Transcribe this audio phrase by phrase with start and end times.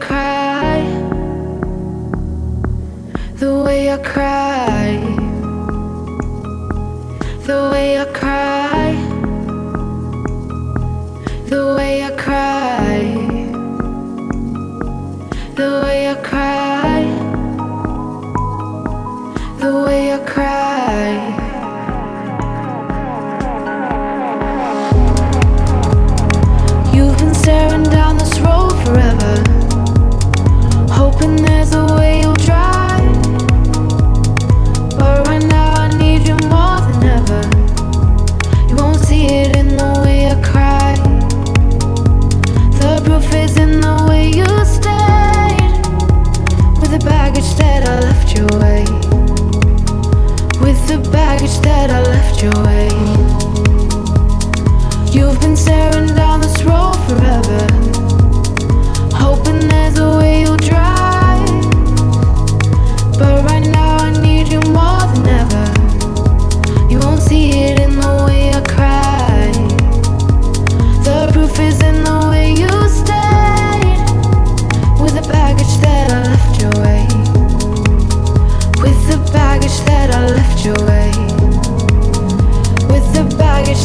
[0.00, 0.80] cry,
[3.34, 4.98] the way I cry,
[7.46, 8.92] the way I cry,
[11.50, 12.98] the way I cry,
[15.54, 17.02] the way I cry,
[19.60, 20.65] the way I cry.
[51.36, 52.88] baggage that I left your way.
[55.12, 57.75] You've been staring down this road forever.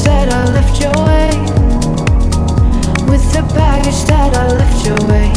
[0.03, 1.29] that I left your way.
[3.09, 5.31] With the baggage that I left your way.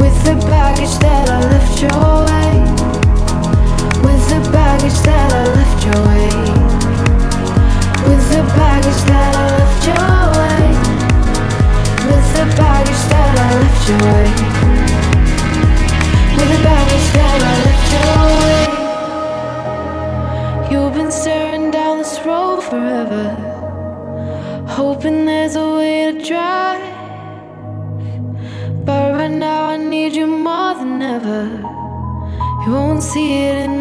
[0.00, 1.90] With the baggage that I left your
[2.26, 2.52] way.
[4.06, 6.30] With the baggage that I left your way.
[8.08, 10.64] With the baggage that I left your way.
[12.10, 14.28] With the baggage that I left your way.
[16.36, 17.49] With the baggage that I
[24.76, 26.78] Hoping there's a way to try.
[28.84, 31.42] But right now I need you more than ever.
[32.64, 33.79] You won't see it in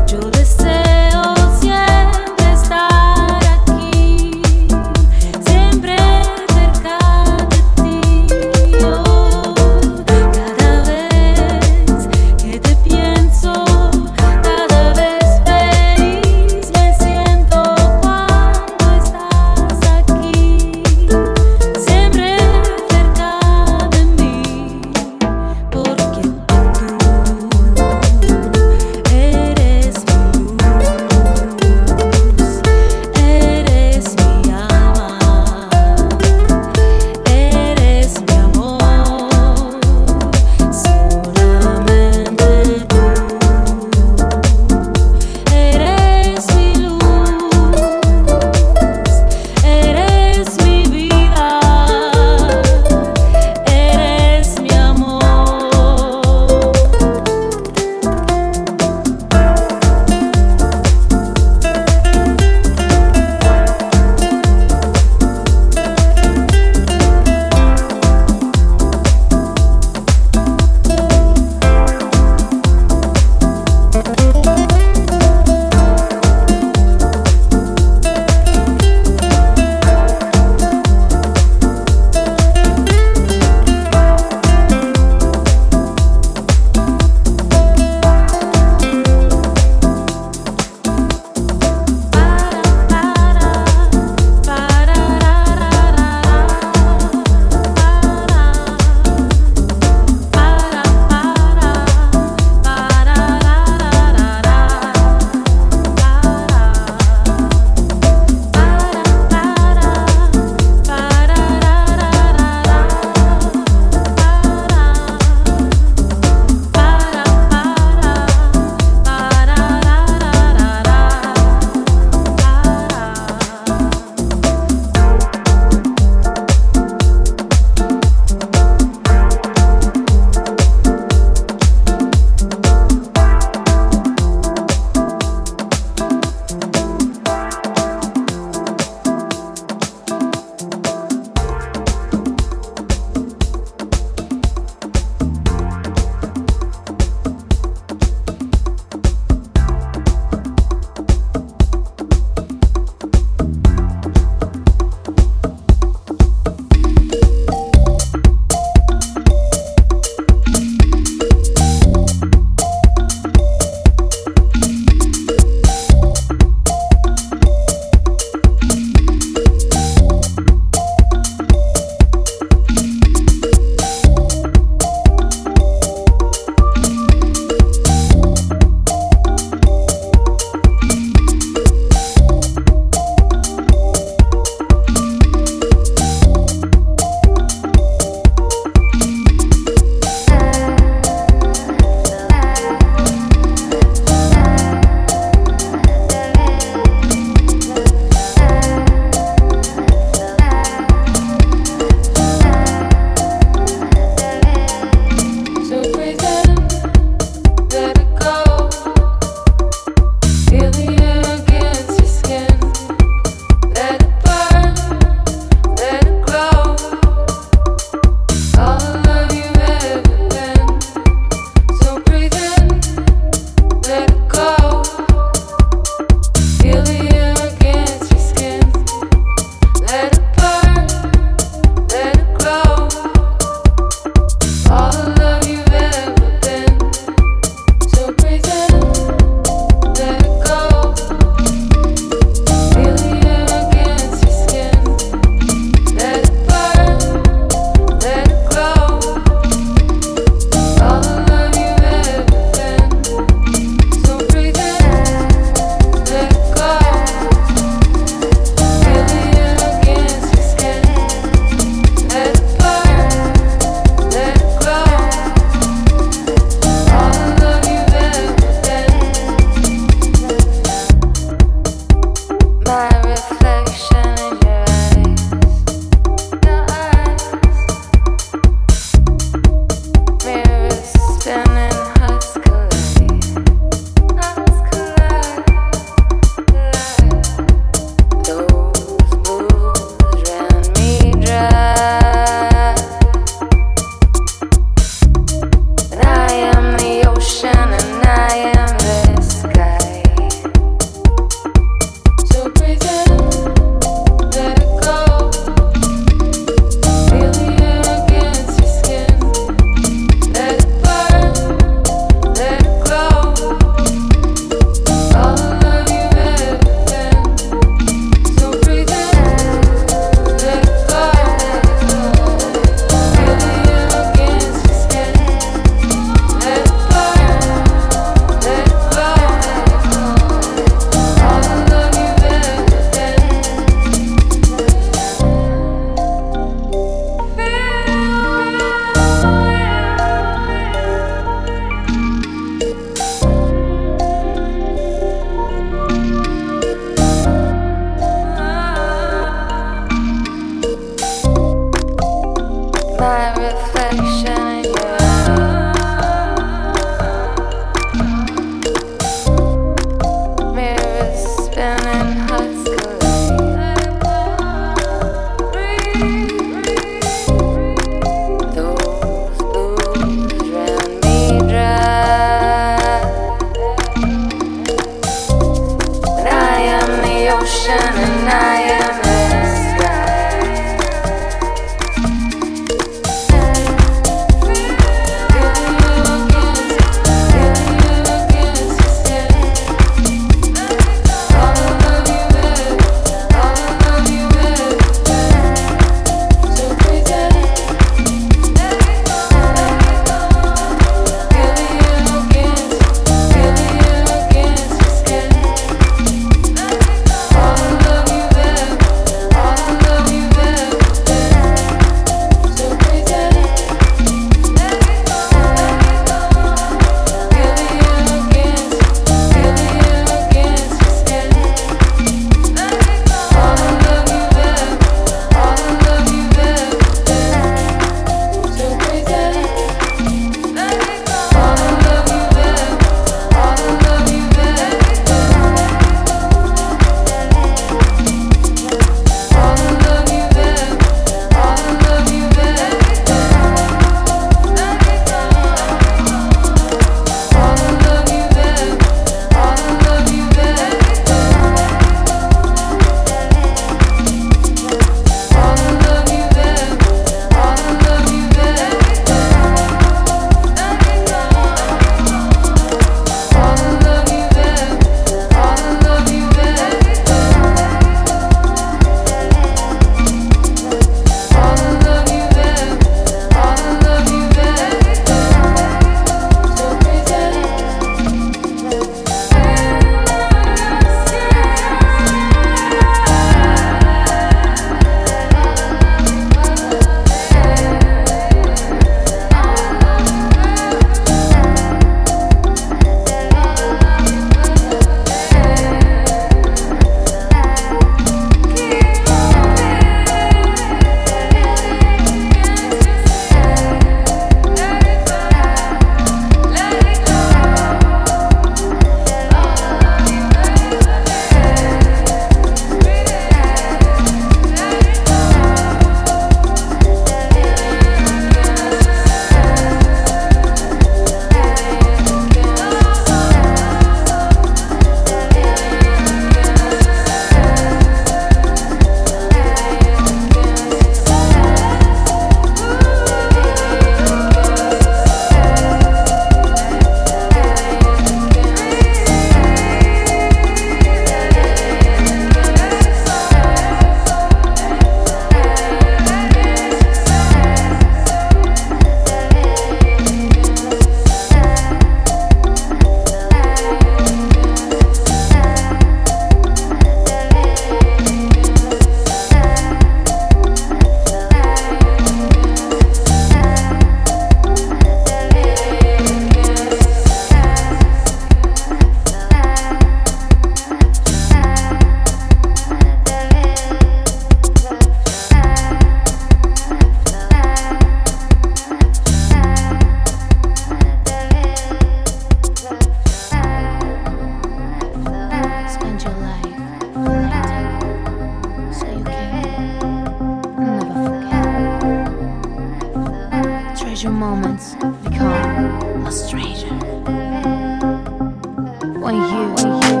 [599.13, 600.00] oh